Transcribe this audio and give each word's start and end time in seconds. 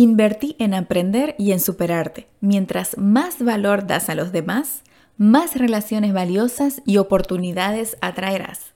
Invertí 0.00 0.56
en 0.58 0.72
aprender 0.72 1.34
y 1.36 1.52
en 1.52 1.60
superarte. 1.60 2.26
Mientras 2.40 2.96
más 2.96 3.44
valor 3.44 3.86
das 3.86 4.08
a 4.08 4.14
los 4.14 4.32
demás, 4.32 4.80
más 5.18 5.56
relaciones 5.56 6.14
valiosas 6.14 6.80
y 6.86 6.96
oportunidades 6.96 7.98
atraerás. 8.00 8.72